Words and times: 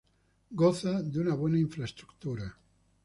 Goza 0.51 1.03
de 1.03 1.19
una 1.19 1.35
buena 1.35 1.59
infraestructura. 1.59 2.57